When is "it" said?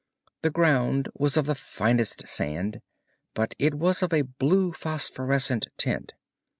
3.59-3.75